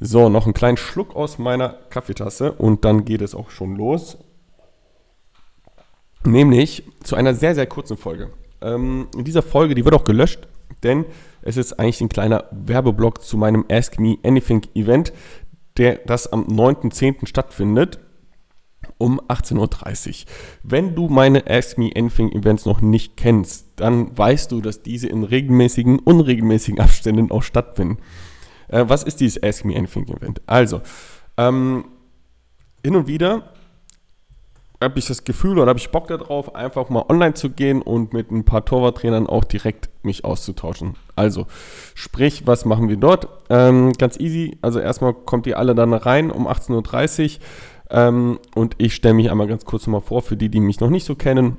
So, 0.00 0.28
noch 0.28 0.44
einen 0.44 0.54
kleinen 0.54 0.76
Schluck 0.76 1.16
aus 1.16 1.38
meiner 1.38 1.70
Kaffeetasse 1.90 2.52
und 2.52 2.84
dann 2.84 3.04
geht 3.04 3.20
es 3.20 3.34
auch 3.34 3.50
schon 3.50 3.74
los. 3.74 4.16
Nämlich 6.24 6.84
zu 7.02 7.16
einer 7.16 7.34
sehr, 7.34 7.54
sehr 7.56 7.66
kurzen 7.66 7.96
Folge. 7.96 8.30
Ähm, 8.60 9.08
in 9.16 9.24
dieser 9.24 9.42
Folge, 9.42 9.74
die 9.74 9.84
wird 9.84 9.94
auch 9.94 10.04
gelöscht, 10.04 10.46
denn 10.84 11.04
es 11.42 11.56
ist 11.56 11.80
eigentlich 11.80 12.00
ein 12.00 12.08
kleiner 12.08 12.44
Werbeblock 12.52 13.22
zu 13.22 13.36
meinem 13.36 13.64
Ask 13.70 13.98
Me 13.98 14.18
Anything 14.22 14.62
Event, 14.74 15.12
der 15.76 15.96
das 16.06 16.32
am 16.32 16.44
9.10. 16.44 17.26
stattfindet 17.26 17.98
um 18.98 19.20
18.30 19.20 20.08
Uhr. 20.08 20.26
Wenn 20.62 20.94
du 20.94 21.08
meine 21.08 21.48
Ask 21.48 21.76
Me 21.76 21.90
Anything 21.96 22.30
Events 22.32 22.66
noch 22.66 22.80
nicht 22.80 23.16
kennst, 23.16 23.66
dann 23.76 24.16
weißt 24.16 24.52
du, 24.52 24.60
dass 24.60 24.82
diese 24.82 25.08
in 25.08 25.24
regelmäßigen, 25.24 25.98
unregelmäßigen 25.98 26.80
Abständen 26.80 27.32
auch 27.32 27.42
stattfinden. 27.42 27.98
Äh, 28.68 28.84
was 28.86 29.02
ist 29.02 29.20
dieses 29.20 29.42
Ask 29.42 29.64
Me 29.64 29.76
Anything 29.76 30.06
Event? 30.08 30.40
Also, 30.46 30.80
ähm, 31.36 31.84
hin 32.84 32.96
und 32.96 33.06
wieder 33.06 33.52
habe 34.82 34.98
ich 34.98 35.06
das 35.06 35.24
Gefühl 35.24 35.58
oder 35.58 35.70
habe 35.70 35.78
ich 35.78 35.90
Bock 35.90 36.06
darauf, 36.06 36.54
einfach 36.54 36.88
mal 36.88 37.04
online 37.08 37.34
zu 37.34 37.50
gehen 37.50 37.82
und 37.82 38.12
mit 38.12 38.30
ein 38.30 38.44
paar 38.44 38.64
Torwarttrainern 38.64 39.26
auch 39.26 39.44
direkt 39.44 39.90
mich 40.02 40.24
auszutauschen. 40.24 40.94
Also, 41.16 41.46
sprich, 41.94 42.46
was 42.46 42.64
machen 42.64 42.88
wir 42.88 42.96
dort? 42.96 43.28
Ähm, 43.50 43.92
ganz 43.94 44.18
easy. 44.20 44.56
Also 44.62 44.78
erstmal 44.78 45.14
kommt 45.14 45.46
ihr 45.46 45.58
alle 45.58 45.74
dann 45.74 45.92
rein 45.92 46.30
um 46.30 46.46
18.30 46.46 47.38
Uhr 47.38 47.40
ähm, 47.90 48.38
und 48.54 48.76
ich 48.78 48.94
stelle 48.94 49.14
mich 49.14 49.30
einmal 49.30 49.48
ganz 49.48 49.64
kurz 49.64 49.86
nochmal 49.86 50.00
vor, 50.00 50.22
für 50.22 50.36
die, 50.36 50.48
die 50.48 50.60
mich 50.60 50.78
noch 50.78 50.90
nicht 50.90 51.04
so 51.04 51.16
kennen. 51.16 51.56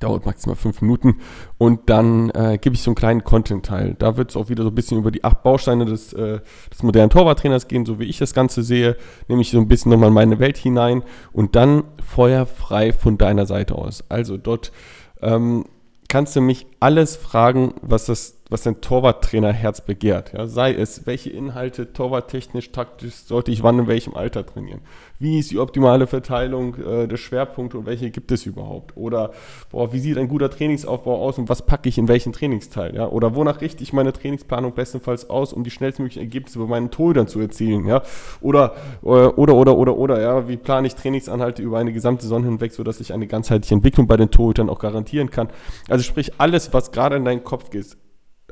Dauert 0.00 0.26
maximal 0.26 0.56
fünf 0.56 0.80
Minuten. 0.80 1.18
Und 1.58 1.90
dann 1.90 2.30
äh, 2.30 2.58
gebe 2.60 2.76
ich 2.76 2.82
so 2.82 2.90
einen 2.90 2.96
kleinen 2.96 3.24
Content-Teil. 3.24 3.96
Da 3.98 4.16
wird 4.16 4.30
es 4.30 4.36
auch 4.36 4.48
wieder 4.48 4.62
so 4.62 4.70
ein 4.70 4.74
bisschen 4.74 4.98
über 4.98 5.10
die 5.10 5.24
acht 5.24 5.42
Bausteine 5.42 5.84
des, 5.84 6.12
äh, 6.12 6.40
des 6.72 6.82
modernen 6.82 7.10
Torwarttrainers 7.10 7.68
gehen, 7.68 7.84
so 7.84 7.98
wie 7.98 8.04
ich 8.04 8.18
das 8.18 8.34
Ganze 8.34 8.62
sehe. 8.62 8.96
Nehme 9.28 9.42
ich 9.42 9.50
so 9.50 9.58
ein 9.58 9.68
bisschen 9.68 9.90
nochmal 9.90 10.08
in 10.08 10.14
meine 10.14 10.38
Welt 10.38 10.56
hinein 10.56 11.02
und 11.32 11.56
dann 11.56 11.84
feuerfrei 12.04 12.92
von 12.92 13.18
deiner 13.18 13.46
Seite 13.46 13.74
aus. 13.74 14.04
Also 14.08 14.36
dort 14.36 14.72
ähm, 15.20 15.64
kannst 16.08 16.34
du 16.36 16.40
mich 16.40 16.66
alles 16.80 17.16
fragen, 17.16 17.74
was 17.82 18.06
das 18.06 18.37
was 18.48 18.62
dein 18.62 18.80
Torwarttrainer-Herz 18.80 19.82
begehrt. 19.82 20.32
Ja, 20.32 20.46
sei 20.46 20.72
es, 20.72 21.06
welche 21.06 21.30
Inhalte 21.30 21.92
torwarttechnisch, 21.92 22.72
taktisch 22.72 23.14
sollte 23.14 23.50
ich 23.50 23.62
wann 23.62 23.78
in 23.78 23.86
welchem 23.86 24.14
Alter 24.14 24.46
trainieren? 24.46 24.80
Wie 25.18 25.38
ist 25.38 25.50
die 25.50 25.58
optimale 25.58 26.06
Verteilung 26.06 26.76
äh, 26.76 27.08
der 27.08 27.16
Schwerpunkte 27.16 27.78
und 27.78 27.86
welche 27.86 28.10
gibt 28.10 28.30
es 28.32 28.46
überhaupt? 28.46 28.96
Oder 28.96 29.32
boah, 29.70 29.92
wie 29.92 29.98
sieht 29.98 30.16
ein 30.16 30.28
guter 30.28 30.48
Trainingsaufbau 30.48 31.20
aus 31.22 31.38
und 31.38 31.48
was 31.48 31.66
packe 31.66 31.88
ich 31.88 31.98
in 31.98 32.08
welchen 32.08 32.32
Trainingsteil? 32.32 32.94
Ja? 32.94 33.08
Oder 33.08 33.34
wonach 33.34 33.60
richte 33.60 33.82
ich 33.82 33.92
meine 33.92 34.12
Trainingsplanung 34.12 34.74
bestenfalls 34.74 35.28
aus, 35.28 35.52
um 35.52 35.64
die 35.64 35.70
schnellstmöglichen 35.70 36.22
Ergebnisse 36.22 36.58
bei 36.58 36.66
meinen 36.66 36.90
Torhütern 36.90 37.26
zu 37.26 37.40
erzielen? 37.40 37.86
Ja? 37.86 38.02
Oder, 38.40 38.76
oder, 39.02 39.24
äh, 39.24 39.28
oder, 39.28 39.54
oder, 39.54 39.76
oder, 39.76 39.96
oder, 39.96 40.20
ja, 40.22 40.48
wie 40.48 40.56
plane 40.56 40.86
ich 40.86 40.94
Trainingsanhalte 40.94 41.62
über 41.62 41.78
eine 41.78 41.92
gesamte 41.92 42.22
Saison 42.22 42.44
hinweg, 42.44 42.72
sodass 42.72 43.00
ich 43.00 43.12
eine 43.12 43.26
ganzheitliche 43.26 43.74
Entwicklung 43.74 44.06
bei 44.06 44.16
den 44.16 44.30
Torhütern 44.30 44.70
auch 44.70 44.78
garantieren 44.78 45.30
kann? 45.30 45.48
Also 45.88 46.04
sprich, 46.04 46.32
alles, 46.38 46.72
was 46.72 46.92
gerade 46.92 47.16
in 47.16 47.24
deinen 47.24 47.44
Kopf 47.44 47.70
geht, 47.70 47.96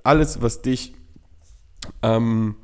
alles, 0.07 0.43
was 0.43 0.63
dich 0.63 0.95
ähm, 2.03 2.57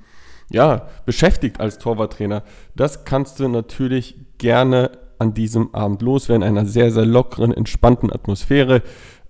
ja, 0.51 0.89
beschäftigt 1.07 1.61
als 1.61 1.79
Torwarttrainer, 1.79 2.43
das 2.75 3.05
kannst 3.05 3.41
du 3.41 3.49
natürlich 3.49 4.17
gerne 4.39 4.91
an 5.19 5.35
diesem 5.35 5.75
Abend 5.75 6.03
loswerden, 6.03 6.43
in 6.43 6.59
einer 6.59 6.67
sehr, 6.67 6.91
sehr 6.91 7.07
lockeren, 7.07 7.53
entspannten 7.53 8.13
Atmosphäre. 8.13 8.83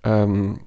Ähm, 0.03 0.59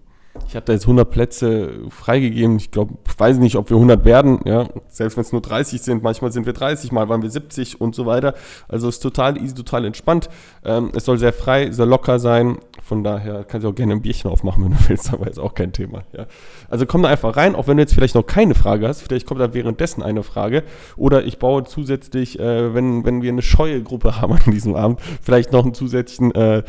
ich 0.49 0.55
habe 0.55 0.67
da 0.67 0.73
jetzt 0.73 0.85
100 0.85 1.11
Plätze 1.11 1.71
freigegeben. 1.91 2.57
Ich 2.57 2.71
glaube, 2.71 2.95
ich 3.07 3.19
weiß 3.19 3.39
nicht, 3.39 3.57
ob 3.57 3.71
wir 3.71 3.77
100 3.77 4.05
werden. 4.05 4.41
Ja, 4.45 4.69
selbst 4.89 5.17
wenn 5.17 5.23
es 5.23 5.33
nur 5.33 5.41
30 5.41 5.83
sind, 5.83 6.03
manchmal 6.03 6.33
sind 6.33 6.47
wir 6.47 6.53
30, 6.53 6.93
mal 6.93 7.09
waren 7.09 7.23
wir 7.23 7.31
70 7.31 7.81
und 7.81 7.95
so 7.95 8.07
weiter. 8.07 8.35
Also 8.69 8.89
ist 8.89 9.01
total 9.01 9.37
easy, 9.43 9.55
total 9.55 9.85
entspannt. 9.85 10.29
Ähm, 10.65 10.91
es 10.95 11.05
soll 11.05 11.19
sehr 11.19 11.33
frei, 11.33 11.71
sehr 11.71 11.87
locker 11.87 12.19
sein. 12.19 12.59
Von 12.83 13.03
daher 13.03 13.45
kannst 13.45 13.65
du 13.65 13.71
auch 13.71 13.75
gerne 13.75 13.93
ein 13.93 14.03
Bierchen 14.03 14.31
aufmachen, 14.31 14.65
wenn 14.65 14.73
du 14.73 14.79
willst, 14.89 15.13
aber 15.13 15.29
ist 15.29 15.39
auch 15.39 15.55
kein 15.55 15.73
Thema. 15.73 16.03
Ja. 16.13 16.27
Also 16.69 16.87
komm 16.87 17.03
da 17.03 17.09
einfach 17.09 17.37
rein, 17.37 17.55
auch 17.55 17.67
wenn 17.67 17.77
du 17.77 17.83
jetzt 17.83 17.95
vielleicht 17.95 18.15
noch 18.15 18.27
keine 18.27 18.55
Frage 18.55 18.87
hast. 18.87 19.03
Vielleicht 19.03 19.27
kommt 19.27 19.41
da 19.41 19.55
währenddessen 19.55 20.03
eine 20.03 20.23
Frage. 20.23 20.63
Oder 20.97 21.25
ich 21.25 21.39
baue 21.39 21.65
zusätzlich, 21.65 22.39
äh, 22.39 22.75
wenn, 22.75 23.05
wenn 23.05 23.23
wir 23.23 23.31
eine 23.31 23.43
scheue 23.43 23.83
Gruppe 23.83 24.21
haben 24.21 24.35
an 24.35 24.53
diesem 24.53 24.75
Abend, 24.75 25.01
vielleicht 25.23 25.53
noch 25.53 25.65
einen 25.65 25.75
zusätzlichen 25.75 26.35
äh, 26.35 26.63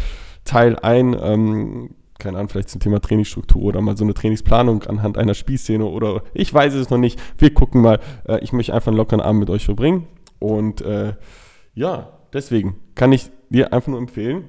Teil 0.43 0.77
ein. 0.79 1.15
Ähm, 1.21 1.89
keine 2.19 2.37
Ahnung, 2.37 2.49
vielleicht 2.49 2.69
zum 2.69 2.81
Thema 2.81 2.99
Trainingsstruktur 2.99 3.61
oder 3.61 3.81
mal 3.81 3.97
so 3.97 4.03
eine 4.03 4.13
Trainingsplanung 4.13 4.83
anhand 4.83 5.17
einer 5.17 5.33
Spielszene 5.33 5.85
oder 5.85 6.23
ich 6.33 6.53
weiß 6.53 6.73
es 6.73 6.89
noch 6.89 6.97
nicht. 6.97 7.19
Wir 7.37 7.53
gucken 7.53 7.81
mal. 7.81 7.99
Äh, 8.27 8.43
ich 8.43 8.53
möchte 8.53 8.73
einfach 8.73 8.87
einen 8.87 8.97
lockeren 8.97 9.21
Abend 9.21 9.41
mit 9.41 9.49
euch 9.49 9.65
verbringen. 9.65 10.07
Und 10.39 10.81
äh, 10.81 11.13
ja, 11.73 12.09
deswegen 12.33 12.77
kann 12.95 13.11
ich 13.11 13.29
dir 13.49 13.73
einfach 13.73 13.89
nur 13.89 13.99
empfehlen, 13.99 14.45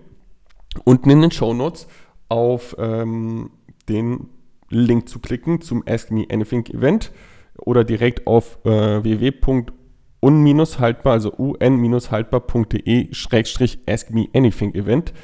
unten 0.84 1.10
in 1.10 1.20
den 1.20 1.30
Show 1.30 1.54
Notes 1.54 1.86
auf 2.28 2.74
ähm, 2.78 3.50
den 3.88 4.28
Link 4.70 5.08
zu 5.08 5.18
klicken 5.18 5.62
zum 5.62 5.82
Ask 5.86 6.10
Me 6.10 6.26
Anything 6.30 6.66
Event 6.66 7.10
oder 7.56 7.84
direkt 7.84 8.26
auf 8.26 8.58
äh, 8.64 9.02
www.un-haltbar, 9.02 11.12
also 11.12 11.32
un-haltbar.de 11.36 13.14
schrägstrich 13.14 13.78
Ask 13.88 14.10
Me 14.10 14.28
Anything 14.34 14.74
Event. 14.74 15.14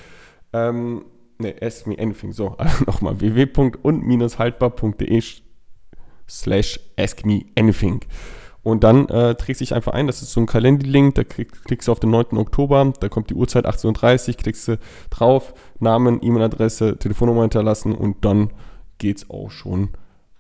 Ähm, 0.53 1.05
ne, 1.39 1.55
Ask 1.61 1.87
Me 1.87 1.97
Anything, 1.99 2.33
so, 2.33 2.49
also 2.59 2.85
nochmal 2.85 3.21
www.un-haltbar.de 3.21 5.23
slash 6.29 6.81
Ask 6.99 7.25
Me 7.25 7.45
Anything. 7.57 8.01
Und 8.63 8.83
dann 8.83 9.09
äh, 9.11 9.35
trägst 9.35 9.61
dich 9.61 9.75
einfach 9.75 9.93
ein, 9.93 10.07
das 10.07 10.23
ist 10.23 10.33
so 10.33 10.41
ein 10.41 10.47
Kalender-Link, 10.47 11.17
da 11.17 11.25
klick, 11.25 11.65
klickst 11.65 11.87
du 11.87 11.93
auf 11.93 12.01
den 12.01 12.09
9. 12.11 12.39
Oktober, 12.39 12.95
da 12.99 13.11
kommt 13.11 13.29
die 13.29 13.35
Uhrzeit 13.35 13.67
18.30 13.67 14.29
Uhr, 14.29 14.35
klickst 14.37 14.69
du 14.69 14.79
drauf, 15.11 15.53
Namen, 15.81 16.21
E-Mail-Adresse, 16.23 16.99
Telefonnummer 16.99 17.43
hinterlassen 17.43 17.95
und 17.95 18.25
dann 18.25 18.55
geht's 18.97 19.29
auch 19.29 19.51
schon 19.51 19.91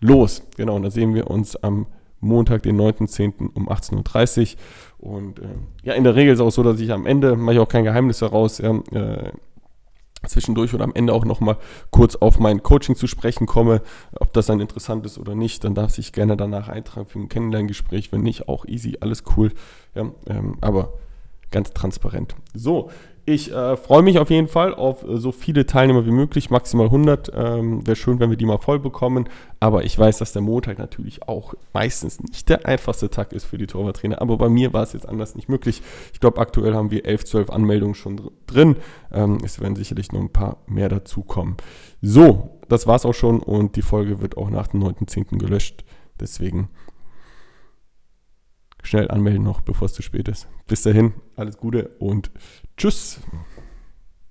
los. 0.01 0.43
Genau, 0.57 0.77
und 0.77 0.85
da 0.85 0.91
sehen 0.91 1.15
wir 1.15 1.31
uns 1.31 1.55
am 1.57 1.87
Montag, 2.21 2.63
den 2.63 2.81
9.10. 2.81 3.51
um 3.55 3.69
18.30 3.69 4.57
Uhr. 5.01 5.13
Und 5.13 5.41
äh, 5.41 5.49
ja, 5.83 5.93
in 5.93 6.05
der 6.05 6.15
Regel 6.15 6.33
ist 6.33 6.41
es 6.41 6.47
auch 6.47 6.51
so, 6.51 6.63
dass 6.63 6.81
ich 6.81 6.93
am 6.93 7.05
Ende, 7.05 7.37
mache 7.37 7.57
ich 7.57 7.61
auch 7.61 7.69
kein 7.69 7.85
Geheimnis 7.85 8.21
daraus, 8.21 8.57
ja, 8.57 8.75
äh, 8.93 9.33
zwischendurch 10.27 10.75
oder 10.75 10.85
am 10.85 10.95
Ende 10.95 11.13
auch 11.13 11.25
nochmal 11.25 11.57
kurz 11.91 12.17
auf 12.17 12.39
mein 12.39 12.63
Coaching 12.63 12.97
zu 12.97 13.07
sprechen 13.07 13.47
komme, 13.47 13.83
ob 14.19 14.33
das 14.33 14.47
dann 14.47 14.61
interessant 14.61 15.05
ist 15.07 15.19
oder 15.19 15.35
nicht, 15.35 15.65
dann 15.65 15.75
darf 15.75 15.91
sich 15.93 16.13
gerne 16.13 16.37
danach 16.37 16.69
eintragen 16.69 17.07
für 17.07 17.19
ein 17.19 17.29
Kennenlerngespräch. 17.29 18.13
Wenn 18.13 18.23
nicht, 18.23 18.49
auch 18.49 18.65
easy, 18.67 18.99
alles 19.01 19.25
cool. 19.37 19.53
Ja, 19.95 20.11
ähm, 20.27 20.57
aber 20.61 20.95
ganz 21.51 21.73
transparent. 21.73 22.35
So, 22.53 22.91
ich 23.27 23.51
äh, 23.53 23.77
freue 23.77 24.03
mich 24.03 24.19
auf 24.19 24.29
jeden 24.29 24.49
Fall 24.49 24.75
auf 24.75 25.03
äh, 25.03 25.17
so 25.17 25.33
viele 25.33 25.65
Teilnehmer 25.65 26.05
wie 26.05 26.11
möglich, 26.11 26.51
maximal 26.51 26.87
100. 26.87 27.33
Ähm, 27.35 27.87
Wäre 27.87 27.97
schön, 27.97 28.21
wenn 28.21 28.29
wir 28.29 28.37
die 28.37 28.45
mal 28.45 28.59
voll 28.59 28.79
bekommen. 28.79 29.29
Aber 29.61 29.85
ich 29.85 29.99
weiß, 29.99 30.19
dass 30.19 30.33
der 30.33 30.43
Montag 30.43 30.79
natürlich 30.79 31.27
auch 31.27 31.55
meistens 31.73 32.21
nicht 32.21 32.49
der 32.51 32.67
einfachste 32.67 33.09
Tag 33.09 33.33
ist 33.33 33.45
für 33.45 33.57
die 33.57 33.67
Torwarttrainer. 33.67 34.21
Aber 34.21 34.37
bei 34.37 34.51
mir 34.51 34.75
war 34.75 34.83
es 34.83 34.93
jetzt 34.93 35.09
anders 35.09 35.37
nicht 35.37 35.49
möglich. 35.49 35.81
Ich 36.13 36.21
glaube, 36.21 36.39
aktuell 36.39 36.75
haben 36.75 36.91
wir 36.91 37.07
11, 37.07 37.25
12 37.25 37.51
Anmeldungen 37.51 37.95
schon 37.95 38.19
dr 38.19 38.33
drin. 38.47 38.77
Ähm, 39.11 39.39
es 39.43 39.59
werden 39.59 39.75
sicherlich 39.75 40.13
noch 40.13 40.21
ein 40.21 40.33
paar 40.33 40.59
mehr 40.67 40.91
dazukommen. 40.91 41.57
So, 42.03 42.61
das 42.69 42.87
war's 42.87 43.07
auch 43.07 43.15
schon 43.15 43.41
und 43.41 43.77
die 43.77 43.83
Folge 43.83 44.21
wird 44.21 44.37
auch 44.37 44.51
nach 44.51 44.69
dem 44.69 44.83
9.10. 44.83 45.39
gelöscht. 45.39 45.85
Deswegen 46.21 46.69
schnell 48.95 49.11
anmelden 49.11 49.43
noch, 49.43 49.61
bevor 49.61 49.87
es 49.87 49.93
zu 49.93 50.03
spät 50.03 50.29
ist. 50.29 50.47
Bis 50.69 50.83
dahin, 50.83 51.15
alles 51.35 51.57
Gute 51.57 51.89
und 51.99 52.31
tschüss. 52.77 53.19